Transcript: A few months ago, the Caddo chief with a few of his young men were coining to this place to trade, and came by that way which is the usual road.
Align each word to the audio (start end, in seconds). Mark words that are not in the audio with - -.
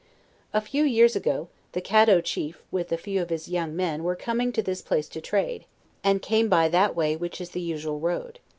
A 0.51 0.61
few 0.61 0.83
months 0.85 1.15
ago, 1.15 1.47
the 1.73 1.79
Caddo 1.79 2.21
chief 2.23 2.63
with 2.71 2.91
a 2.91 2.97
few 2.97 3.21
of 3.21 3.29
his 3.29 3.47
young 3.49 3.75
men 3.75 4.03
were 4.03 4.15
coining 4.15 4.51
to 4.53 4.63
this 4.63 4.81
place 4.81 5.07
to 5.09 5.21
trade, 5.21 5.65
and 6.03 6.23
came 6.23 6.49
by 6.49 6.69
that 6.69 6.95
way 6.95 7.15
which 7.15 7.39
is 7.39 7.51
the 7.51 7.61
usual 7.61 7.99
road. 7.99 8.39